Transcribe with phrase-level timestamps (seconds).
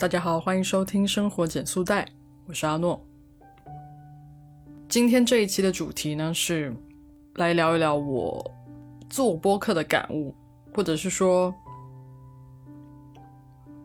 [0.00, 2.08] 大家好，欢迎收听生活减速带，
[2.46, 2.98] 我是阿诺。
[4.88, 6.74] 今天这一期的主题呢是
[7.34, 8.50] 来聊一聊我
[9.10, 10.34] 做播客的感悟，
[10.74, 11.54] 或者是说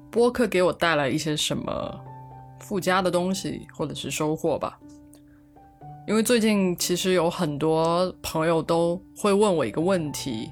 [0.09, 2.01] 播客给我带来一些什么
[2.61, 4.79] 附加的东西，或者是收获吧。
[6.07, 10.49] 因为最近其实有很多朋友都会问我一个问题。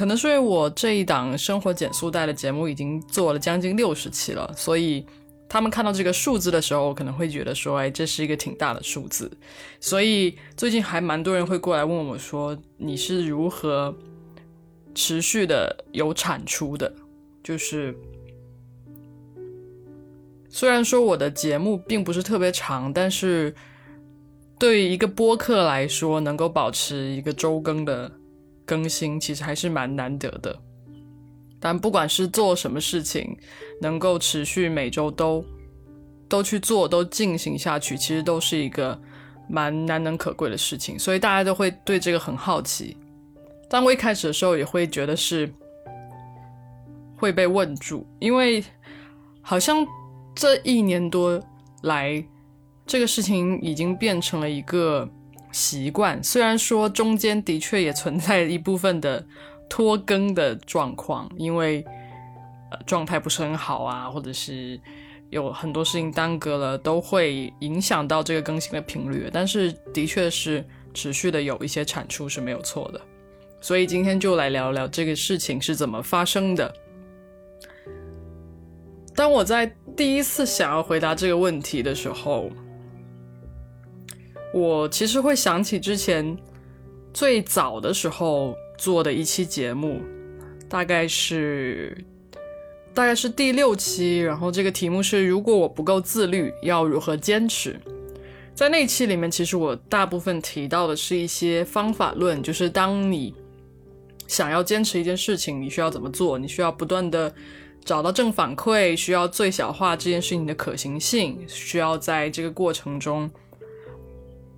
[0.00, 5.04] 可能是因为我这一档生活减速带的节目已经做了将近六十期了，所以
[5.46, 9.30] 他们看到这个数字的时候，可能会觉得说，哎，这是一个挺大的数字。
[9.78, 13.94] 所以最近还蛮多人会过来问我说，你是如何
[14.94, 16.90] 持续的有产出的？
[17.44, 17.94] 就是
[20.48, 23.54] 虽然说我的节目并不是特别长，但是
[24.58, 28.10] 对于一个播客来说，能够保持一个周更的。
[28.70, 30.56] 更新其实还是蛮难得的，
[31.58, 33.36] 但不管是做什么事情，
[33.80, 35.44] 能够持续每周都
[36.28, 38.96] 都去做，都进行下去，其实都是一个
[39.48, 42.96] 蛮难能可贵的事情，所以大家都会对这个很好奇。
[43.68, 45.52] 但我一开始的时候也会觉得是
[47.16, 48.62] 会被问住，因为
[49.42, 49.84] 好像
[50.32, 51.42] 这一年多
[51.82, 52.24] 来，
[52.86, 55.10] 这个事情已经变成了一个。
[55.52, 59.24] 习惯虽然说中间的确也存在一部分的
[59.68, 61.84] 拖更的状况，因为
[62.70, 64.80] 呃状态不是很好啊，或者是
[65.30, 69.28] 有很多事情耽搁了，都会影响到这个更新的频率。
[69.32, 73.00] 但是的确是持续的有一些产出是没有错的，
[73.60, 76.72] 所以今天就来聊聊这个事情是怎么发生的。
[79.14, 82.50] 当我在第一次想要回答这个问题的时候。
[84.52, 86.36] 我其实会想起之前
[87.14, 90.00] 最早的时候做的一期节目，
[90.68, 91.96] 大概是
[92.92, 97.78] 大概是第六期，然后这个题目是“如果我不够自律，要如何坚持”。
[98.54, 103.34] 在那期里面，其实我大部分提到的是一些方法论，就是当你
[104.26, 106.36] 想要坚持一件事情，你需要怎么做？
[106.36, 107.32] 你需要不断的
[107.84, 113.30] 找到正反馈，需要最小化这件事情的可行性，需要在这个过程中。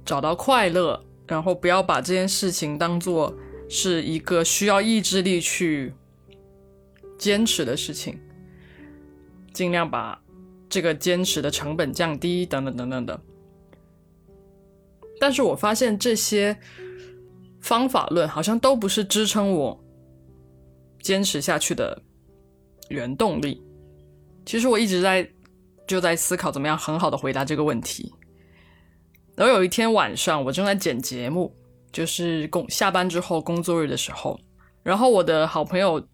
[0.04, 3.34] 找到快乐，然后不要把这件事情当做
[3.68, 5.94] 是一个需要意志力去
[7.18, 8.18] 坚持的事情，
[9.52, 10.20] 尽量把
[10.68, 13.20] 这个坚持的成本降低，等等等等的。
[15.20, 16.58] 但是我发现这些
[17.60, 19.84] 方法论好像都不是支撑我
[21.00, 22.02] 坚持下去的
[22.88, 23.62] 原动力。
[24.44, 25.30] 其实我一直在
[25.86, 28.12] 就在思考怎么样很好的回答这个问题。
[29.42, 31.53] 然后有一天晚上，我正在剪节目，
[31.91, 34.38] 就是工下班之后工作日的时候，
[34.84, 36.06] 然后我的好朋友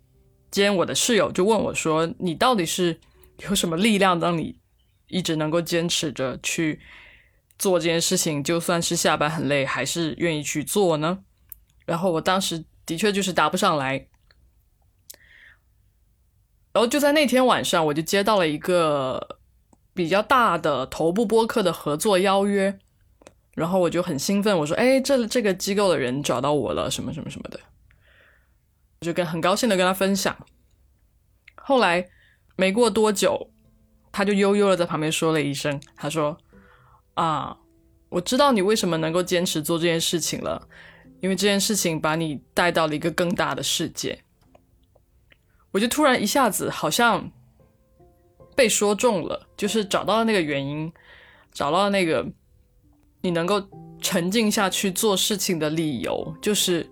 [0.51, 2.99] 兼我的室友就问我说：“你到底是
[3.41, 4.59] 有什么力量，让你
[5.09, 6.81] 一直能够坚持着去
[7.59, 8.43] 做这件事情？
[8.43, 11.19] 就算是下班很累，还是愿意去做呢？”
[11.85, 14.07] 然后我当时的确就是答不上来。
[16.73, 19.37] 然后就在那天晚上，我就接到了一个
[19.93, 22.79] 比较大的头部播客的合作邀约。
[23.59, 27.59] 然后我就很兴奋，我说：“哎，这这个机构的人找到我了，什么什么什么的。”
[29.01, 30.47] 我就跟很高兴的跟他分享。
[31.57, 32.09] 后来
[32.55, 33.51] 没过多久，
[34.13, 36.39] 他就悠悠的在旁边说了一声：“他说
[37.15, 37.59] 啊，
[38.11, 40.69] 我知道你为什么能够坚持做这件事情了，
[41.21, 44.23] 因为这件事情把你带到了一个更大的世界。”
[45.73, 47.29] 我就突然一下子好像
[48.55, 50.93] 被说中了，就是找到了那个原因，
[51.53, 52.25] 找到了那个。
[53.29, 53.63] 你能够
[54.01, 56.89] 沉浸下去做事情的理由，就是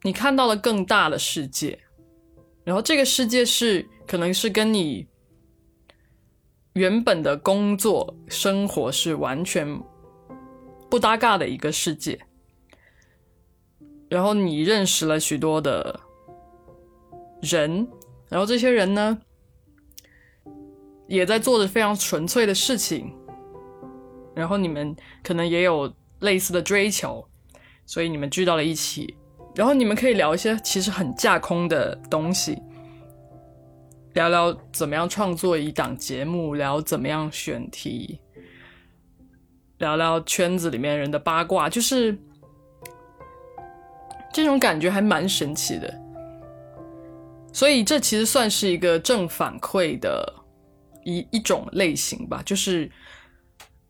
[0.00, 1.78] 你看到了更大的世界，
[2.64, 5.06] 然后这个世界是可能是跟你
[6.72, 9.78] 原本的工作生活是完全
[10.88, 12.18] 不搭嘎的一个世界，
[14.08, 16.00] 然后你认识了许多的
[17.42, 17.86] 人，
[18.30, 19.20] 然后这些人呢，
[21.06, 23.14] 也在做着非常纯粹的事情。
[24.34, 27.26] 然后你们可能也有类似的追求，
[27.84, 29.14] 所以你们聚到了一起。
[29.54, 32.58] 然后你们可以聊一些其实很架空的东西，
[34.14, 38.18] 聊聊怎么样创作一档节目，聊怎么样选题，
[39.76, 42.16] 聊聊圈子里面人的八卦，就是
[44.32, 46.00] 这种感觉还蛮神奇的。
[47.52, 50.32] 所以这其实算是一个正反馈的
[51.04, 52.90] 一一种类型吧，就是。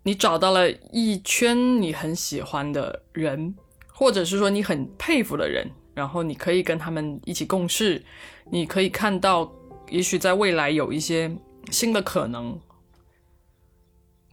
[0.05, 3.55] 你找到了一圈你很喜欢的人，
[3.93, 8.03] 或者是说你很佩服的人，然后你可以跟他们一起共事，
[8.51, 9.53] 你可以看到
[9.89, 11.31] 也许在未来有一些
[11.71, 12.59] 新的可能，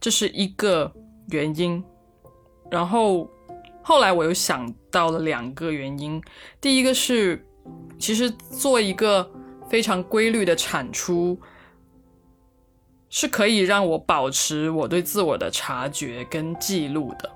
[0.00, 0.92] 这是一个
[1.28, 1.82] 原因。
[2.70, 3.30] 然后
[3.82, 6.20] 后来我又想到了两个原因，
[6.60, 7.46] 第一个是，
[7.98, 9.30] 其实做一个
[9.68, 11.38] 非常规律的产出，
[13.10, 17.30] 是可以让我保持我对自我的察觉跟记录的，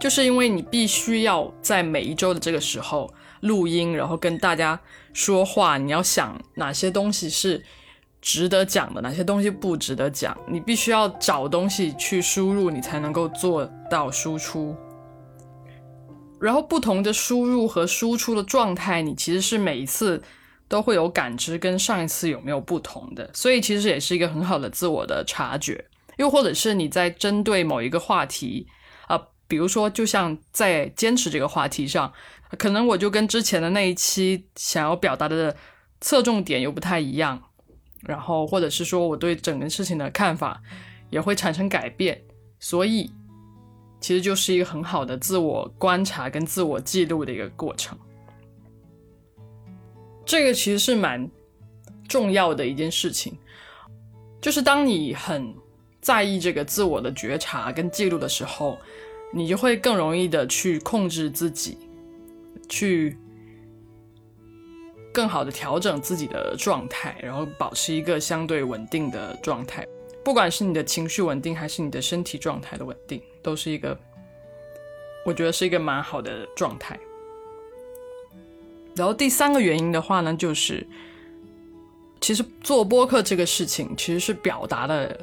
[0.00, 4.78] 就是因为你必须要在每一周的这个时候录音，然后跟大家
[5.12, 7.64] 说话，你要想哪些东西是。
[8.22, 14.74] 值得讲的哪些东西不值得讲，你必须要找东西去输入，你才能够做到输出。
[16.40, 20.20] 然后不同的输入和输出的状态，你其实是每一次
[20.68, 25.84] 都会有感知，跟上一次有没有不同的，所以其实也是一个很好的自我的察觉。
[26.16, 28.66] 又或者是你在针对某一个话题，
[29.06, 32.12] 啊，比如说就像在坚持这个话题上，
[32.58, 35.54] 可能我就跟之前的那一期想要表达的
[36.00, 37.42] 侧重点又不太一样。
[38.02, 40.62] 然后，或者是说我对整个事情的看法
[41.10, 42.22] 也会产生改变，
[42.60, 43.10] 所以
[44.00, 47.98] 其实就是一个很好的自我观察跟自我记录的一个过程。
[50.26, 51.30] 这个其实是蛮
[52.08, 53.38] 重要的一件事情，
[54.40, 55.54] 就是当你很
[56.00, 58.76] 在意这个自我的觉察跟记录的时候，
[59.32, 61.78] 你就会更容易的去控制自己，
[62.68, 63.16] 去。
[65.12, 69.82] 更好的调整自己的状态，然后保持一个相对稳定的状态。
[70.22, 73.98] 不管是你的情绪稳定，还是你的身体状态的稳定，都是一个，
[75.24, 77.00] 我觉得是一个蛮好的状态。
[78.96, 80.86] 然后第三个原因的话呢，就是
[82.20, 85.20] 其实做播客这个事情其实是表达的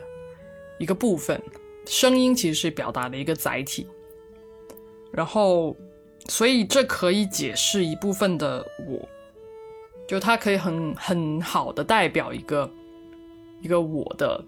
[0.78, 1.42] 一个部分，
[1.86, 3.88] 声音其实是表达的一个载体。
[5.12, 5.76] 然后，
[6.30, 9.10] 所以这可以解释一部分的我。
[10.06, 12.70] 就它可以很很好的代表一个
[13.62, 14.44] 一个我的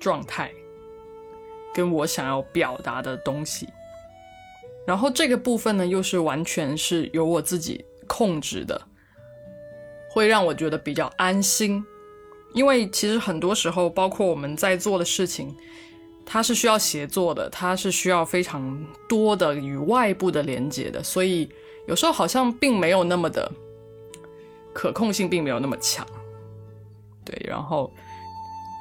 [0.00, 0.50] 状态，
[1.72, 3.68] 跟我想要表达的东西。
[4.84, 8.80] 然后这个部分呢，又是完全是由我自己控制的，
[10.10, 11.84] 会让我觉得比较安心。
[12.54, 15.54] 因为其实很多时候，包括我们在做的事情，
[16.24, 21.48] 它是需要协作的，它是需要非常多的与外部的连接的，所以
[21.86, 23.52] 有时候好像并没有那么的。
[24.72, 26.06] 可控性并没有那么强，
[27.24, 27.90] 对，然后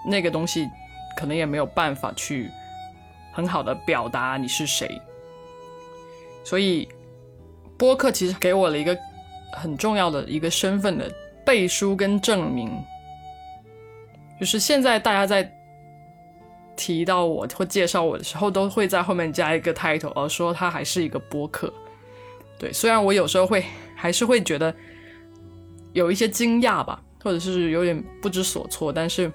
[0.06, 0.68] 那个东西
[1.18, 2.52] 可能也没有办法去
[3.32, 5.02] 很好的表达你是谁，
[6.44, 6.86] 所以
[7.78, 8.94] 播客其实给我了一个
[9.56, 11.12] 很重要的一个身份的
[11.44, 12.72] 背书跟证明，
[14.40, 15.52] 就是现在大家在
[16.76, 21.74] 提到我或介绍我的时候，都会在后面加一个 title，而说他还是一个播客，
[22.60, 23.64] 对，虽然我有时候会
[23.96, 24.74] 还是会觉得。
[25.94, 29.32] 有一些惊讶吧，或者是有点不知所措，但是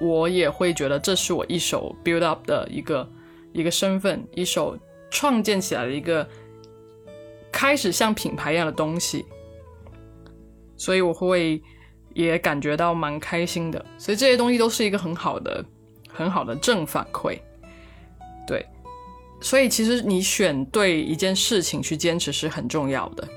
[0.00, 3.10] 我也会觉得这是我一手 build up 的一个
[3.52, 4.78] 一个身份，一手
[5.10, 6.24] 创建起来的一个
[7.52, 9.24] 开始像品牌一样的东西，
[10.76, 11.62] 所以我会
[12.14, 15.64] 也感觉到蛮开心的，所以这些东西都是一个很好的
[16.08, 17.38] 很好的正反馈，
[18.46, 18.64] 对，
[19.40, 23.28] 所以其实你选对一件事情去坚持是很重要的。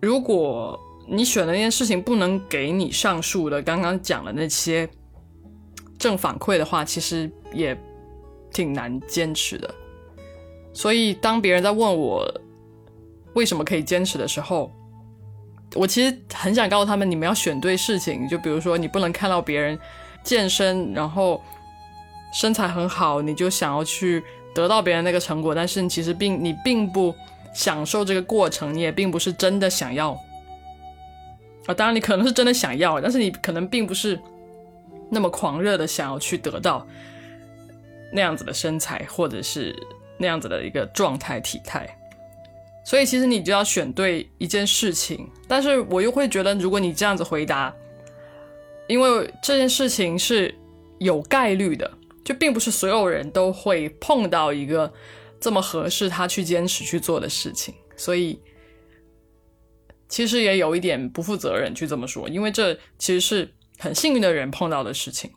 [0.00, 4.88] 如果你选的那件事情不能给你上述的刚刚讲的那些
[5.98, 7.76] 正反馈的话，其实也
[8.52, 9.74] 挺难坚持的。
[10.72, 12.32] 所以当别人在问我
[13.34, 14.72] 为什么可以坚持的时候，
[15.74, 18.28] 我其实很想告诉他们：你们要选对事情。
[18.28, 19.78] 就比如说，你不能看到别人
[20.22, 21.42] 健身，然后
[22.32, 24.22] 身材很好，你就想要去
[24.54, 27.14] 得到别人那个成果，但是你其实并你并不。
[27.52, 30.12] 享受这个过程，你也并不是真的想要
[31.66, 31.74] 啊。
[31.74, 34.16] 当然，你可能是真的想要，但是你可能并不是
[35.10, 36.86] 那么狂热的想要去得到
[38.12, 39.74] 那样子的身材，或者是
[40.16, 41.92] 那样子的一个状态体态。
[42.84, 45.28] 所以，其实你就要选对一件事情。
[45.48, 47.74] 但是我又会觉得，如果你这样子回答，
[48.88, 50.54] 因为这件事情是
[50.98, 51.90] 有概率的，
[52.24, 54.92] 就并不是所有人都会碰到一个。
[55.42, 58.38] 这么合适他去坚持去做的事情，所以
[60.06, 65.30] 其实也有一点不负责任去这么说，因为这其实是很幸运的人碰到的事情。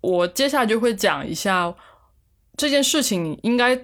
[0.00, 1.74] 我接下来就会讲一下
[2.56, 3.76] 这件事情应该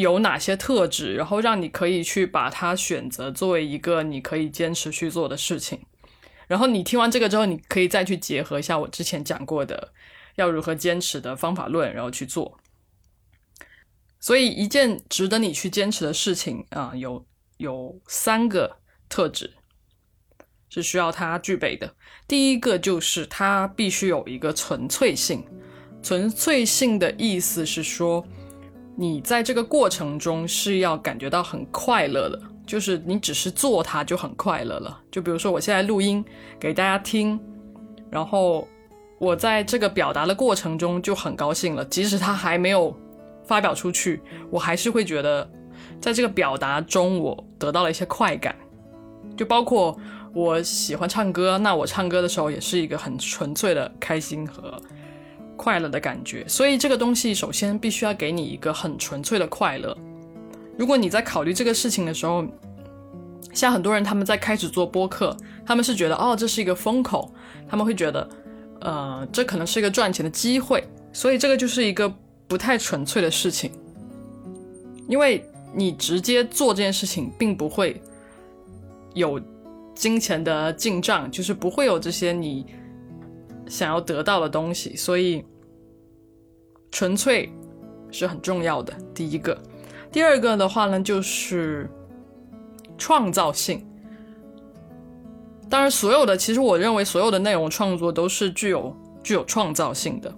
[0.00, 5.80] 有哪些特质，然后让你可以去把它选择作为一个你可以坚持去做的事情。
[6.46, 9.92] 然后你听完这个之后，你可以再去结合一下我之前讲过的
[10.36, 12.58] 要如何坚持的方法论，然后去做。
[14.20, 17.26] 所以，一件值得你去坚持的事情啊，有
[17.58, 18.78] 有三个
[19.08, 19.54] 特质。
[20.70, 21.94] 是需要它具备的。
[22.26, 25.42] 第一个就是它必须有一个纯粹性。
[26.02, 28.26] 纯粹性的意思是说，
[29.00, 35.00] 你在这个过程中是要感觉到很快乐的，就是你只是做它就很快乐了。
[35.08, 36.24] 就比如说我现在录音
[36.58, 37.38] 给大家听，
[38.10, 38.66] 然后
[39.20, 42.92] 我在这个表达的过程中就很高兴了，即使它还没有
[43.44, 45.48] 发表出去，我还是会觉得
[46.00, 48.52] 在这个表达中我得到了一些快感。
[49.36, 49.96] 就包括
[50.34, 54.76] 我喜欢唱歌，那我唱歌的时候也是一个很纯粹的开心和。
[55.58, 59.94] 快乐的感觉，所以这个东西首先必须要给你一个很纯粹的快乐。
[60.78, 62.46] 如果你在考虑这个事情的时候，
[63.52, 65.36] 像很多人他们在开始做播客，
[65.66, 67.34] 他们是觉得哦这是一个风口，
[67.68, 68.30] 他们会觉得
[68.80, 72.08] 呃这可能是一个赚钱的机会，所以这个就是一个
[72.46, 73.72] 不太纯粹的事情，
[75.08, 78.00] 因为你直接做这件事情并不会
[79.14, 79.40] 有
[79.94, 82.64] 金钱的进账，就是不会有这些你。
[83.68, 85.44] 想要得到的东西，所以
[86.90, 87.52] 纯粹
[88.10, 88.92] 是很重要的。
[89.14, 89.56] 第一个，
[90.10, 91.88] 第二个的话呢，就是
[92.96, 93.84] 创造性。
[95.68, 100.34] 当然，所有的其实我认为所有的内容创作都是具有具有创造性的。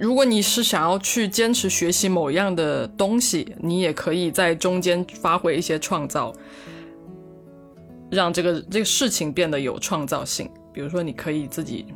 [0.00, 6.32] 如果你是想要去坚持学习某一样的东西，你也可以在中间发挥一些创造，
[8.10, 10.48] 让这个这个事情变得有创造性。
[10.72, 11.86] 比如说，你可以自己。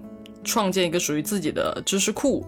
[0.47, 2.47] 创建一个属于自己的知识库，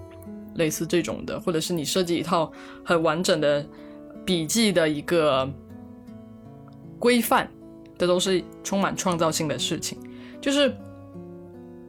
[0.55, 2.51] 类似这种的，或者是你设计一套
[2.85, 3.67] 很完整的
[4.25, 5.47] 笔记的一个
[6.99, 7.51] 规范，
[7.99, 9.99] 这都是充满创造性的事情。
[10.41, 10.73] 就是，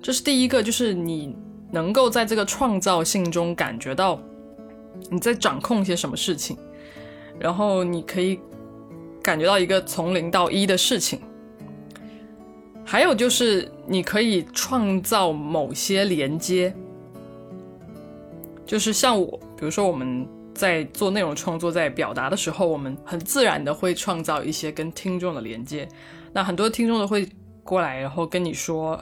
[0.02, 1.36] 这是第一个，就是你
[1.72, 4.20] 能够在这个创造性中感觉到
[5.10, 6.58] 你在掌控些什么事情，
[7.40, 8.40] 然后你可以
[9.22, 11.22] 感觉到一个从零到一的事情。
[12.92, 16.76] 还有就是，你可以创造某些连接，
[18.66, 25.88] 就是像我，比如说我们在做内容创作、在表达的时候，我们很自然的会创造一些跟听众的连接。
[26.34, 27.30] 那很多听众都会
[27.64, 29.00] 过来，然后跟你说，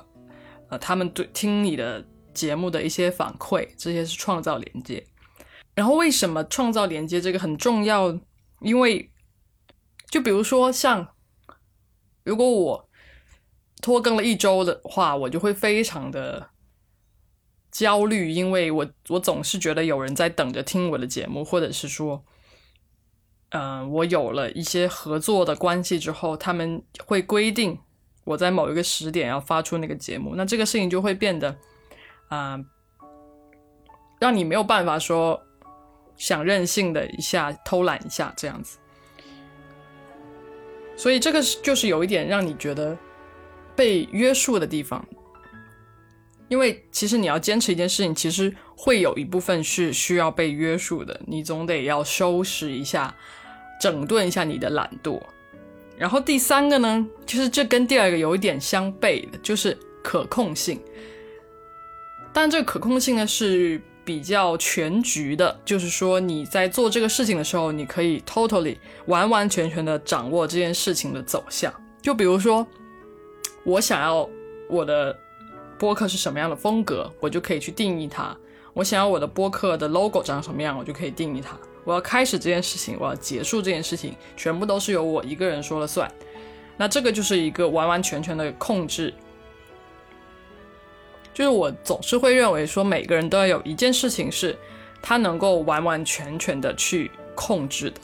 [0.67, 5.01] 呃，他们对听你的节目的一些反馈，这些是创造连接。
[5.73, 8.19] 然后为什么创造连接这个很重要？
[8.59, 9.09] 因为，
[10.09, 11.07] 就比如说像，
[12.25, 12.86] 如果我。
[13.81, 16.49] 拖更了一周的话，我就会非常的
[17.71, 22.25] 焦虑，因为我我总是觉得有人在等着听我的节目，或者是说，
[23.49, 27.79] 嗯，我有了一些合作的关系之后，他们会规定
[28.25, 31.55] 我在某一个时点要发出那个节目，那这个事情就会变得，
[32.29, 32.59] 啊，
[34.19, 35.39] 让你没有办法说
[36.17, 38.79] 想任性的一下偷懒一下这样子，
[40.97, 42.97] 所以这个是就是有一点让你觉得。
[43.77, 45.07] 被约束的地方，
[46.49, 51.21] 因为其实你要坚持一件事情，其实会有一部分是需要被约束的。
[51.27, 53.13] 你总得要收拾一下、
[53.79, 55.21] 整顿一下你的懒惰。
[55.95, 60.81] 然后第三个呢，其实这跟第二个有一点相悖的，就是可控性。
[62.33, 71.71] 但这个可控性呢是比较全局的，就是说你在做这个事情的时候，你可以 totally 完完全全的掌握这件事情的走向。
[72.01, 72.65] 就比如说。
[73.67, 74.27] 我想要
[74.69, 75.13] 我的
[75.77, 78.33] 播客是什么样的风格，我就可以去定义它。
[78.73, 81.57] 我想要我的播客的 logo 长什么样，我就可以定义它。
[81.83, 86.09] 我要开始这件事情，我要结束这件事情，全部都是由我一个人说了算。
[86.77, 89.13] 那这个就是一个完完全全的控制。
[91.33, 94.57] 就是我总是会认为说，每个人都要有一件事情是
[95.01, 97.99] 他能够完完全全的去控制的。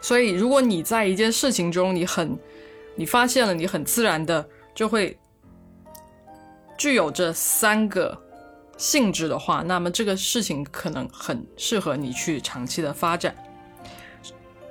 [0.00, 2.38] 所以，如果你在一件事情中，你很
[3.00, 5.16] 你发现了，你很自然的就会
[6.76, 8.14] 具有这三个
[8.76, 13.34] 性质的话，那么这个事情可能很适合你去长期的发展，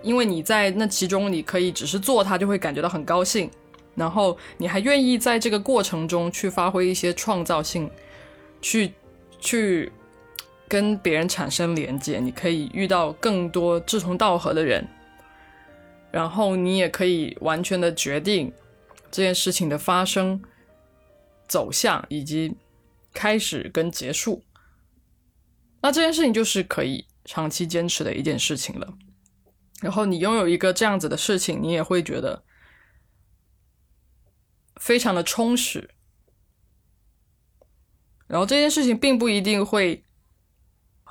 [0.04, 3.50] 因为你在那其中，你可以只是做它就会感觉到很高兴，
[3.96, 7.90] 然后你还愿意在这个过程中去发挥一些创造性，
[8.62, 8.94] 去
[9.40, 9.92] 去
[10.68, 14.88] 跟别人产生连接，你可以遇到更多志同道合的人。
[16.12, 18.52] 然后你也可以完全的决定
[19.12, 20.42] 这件事情的发生
[21.48, 22.56] 走向以及
[23.14, 24.44] 开始跟结束，
[25.82, 28.94] 那这件事情就是可以长期坚持的一件事情了。
[29.82, 32.44] 然后你拥有一个这样子的事情，你也会觉得
[34.76, 35.90] 非常的充实。
[38.28, 40.04] 然后这件事情并不一定会，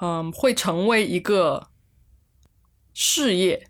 [0.00, 1.69] 嗯，会成为一个
[2.93, 3.69] 事业。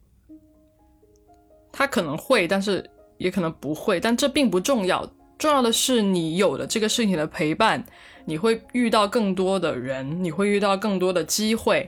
[1.78, 2.85] 他可能会，但是
[3.18, 5.08] 也可能不会，但这并不重要。
[5.38, 7.85] 重要的是你有了这个事情的陪伴，
[8.25, 11.87] 你会遇到更多的人，你会遇到更多的机会，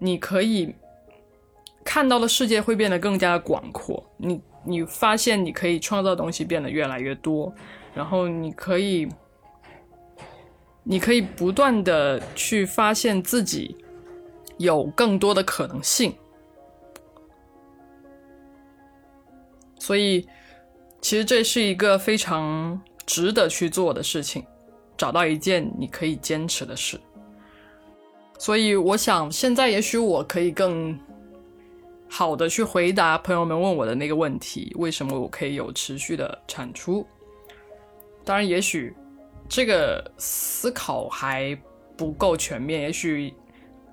[0.00, 0.74] 你可以
[1.84, 4.04] 看到的世界会变得更加的广阔。
[4.16, 7.54] 你你发现你可以创造的东西变得越来越多，
[7.94, 9.08] 然后你可以
[10.82, 13.76] 你可以不断的去发现自己
[14.58, 16.12] 有更多的可能性。
[19.80, 20.28] 所以，
[21.00, 24.44] 其实这是一个非常值得去做的事情，
[24.96, 27.00] 找到一件你可以坚持的事。
[28.38, 30.96] 所以，我想现在也许我可以更
[32.08, 37.06] 好的去回答朋友们问我的那个问题：为什么我可以有持续的产出？
[38.22, 38.94] 当然，也许
[39.48, 41.58] 这个思考还
[41.96, 43.32] 不够全面，也许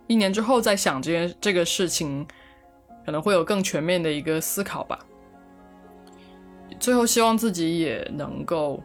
[0.06, 2.28] 一年之后再想这件这个事情，
[3.06, 5.00] 可能会有更全面的一个思考吧。
[6.80, 8.82] 最后，希望自己也能够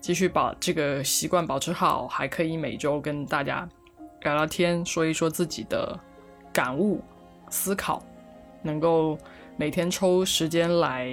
[0.00, 3.68] 继续把这个习惯保持好，还可以每周跟大家
[4.22, 5.98] 聊聊天，说一说自己的
[6.52, 7.00] 感悟、
[7.50, 8.02] 思考，
[8.62, 9.18] 能够
[9.56, 11.08] 每天抽时间来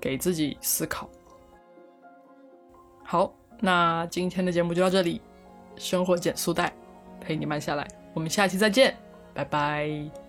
[0.00, 1.08] 给自己思考。
[3.04, 5.20] 好，那今天的节目就到这里，
[5.76, 6.72] 生活减速带
[7.20, 8.96] 陪你慢下来，我们下期再见，
[9.32, 10.27] 拜拜。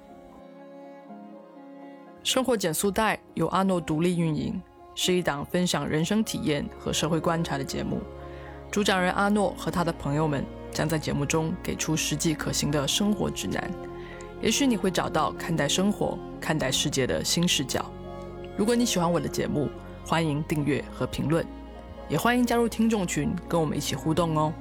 [2.24, 4.62] 生活减速带由阿诺独立运营，
[4.94, 8.02] 是一档分享人生体验和社会观察的节目。
[8.70, 13.72] 主讲人阿诺和他的朋友们将在节目中给出实际可行的生活指南，
[14.42, 17.90] 也许你会找到看待生活、看待世界的新视角。
[18.58, 19.70] 如果你喜欢我的节目，
[20.06, 21.44] 欢迎订阅和评论，
[22.10, 24.54] 也欢迎加入听众群，跟我们一起互动哦。